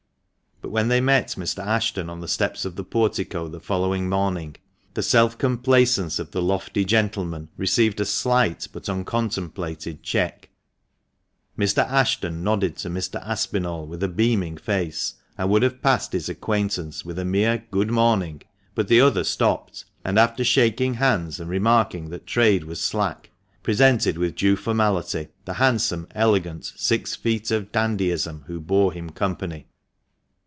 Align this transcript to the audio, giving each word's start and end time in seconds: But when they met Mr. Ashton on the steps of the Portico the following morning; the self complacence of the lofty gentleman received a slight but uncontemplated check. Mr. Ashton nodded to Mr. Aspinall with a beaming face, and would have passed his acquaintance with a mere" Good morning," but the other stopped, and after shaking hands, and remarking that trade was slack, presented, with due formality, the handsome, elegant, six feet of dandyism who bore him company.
But 0.63 0.69
when 0.69 0.89
they 0.89 1.01
met 1.01 1.29
Mr. 1.39 1.65
Ashton 1.65 2.07
on 2.07 2.21
the 2.21 2.27
steps 2.27 2.65
of 2.65 2.75
the 2.75 2.83
Portico 2.83 3.47
the 3.47 3.59
following 3.59 4.07
morning; 4.07 4.57
the 4.93 5.01
self 5.01 5.35
complacence 5.39 6.19
of 6.19 6.29
the 6.31 6.41
lofty 6.41 6.85
gentleman 6.85 7.49
received 7.57 7.99
a 7.99 8.05
slight 8.05 8.67
but 8.71 8.87
uncontemplated 8.87 10.03
check. 10.03 10.49
Mr. 11.57 11.79
Ashton 11.89 12.43
nodded 12.43 12.77
to 12.77 12.91
Mr. 12.91 13.19
Aspinall 13.27 13.87
with 13.87 14.03
a 14.03 14.07
beaming 14.07 14.55
face, 14.55 15.15
and 15.35 15.49
would 15.49 15.63
have 15.63 15.81
passed 15.81 16.13
his 16.13 16.29
acquaintance 16.29 17.03
with 17.03 17.17
a 17.17 17.25
mere" 17.25 17.65
Good 17.71 17.89
morning," 17.89 18.43
but 18.75 18.87
the 18.87 19.01
other 19.01 19.23
stopped, 19.23 19.85
and 20.05 20.19
after 20.19 20.43
shaking 20.43 20.93
hands, 20.93 21.39
and 21.39 21.49
remarking 21.49 22.11
that 22.11 22.27
trade 22.27 22.65
was 22.65 22.79
slack, 22.79 23.31
presented, 23.63 24.15
with 24.15 24.35
due 24.35 24.55
formality, 24.55 25.29
the 25.45 25.53
handsome, 25.53 26.07
elegant, 26.13 26.71
six 26.75 27.15
feet 27.15 27.49
of 27.49 27.71
dandyism 27.71 28.43
who 28.45 28.59
bore 28.59 28.93
him 28.93 29.09
company. 29.09 29.65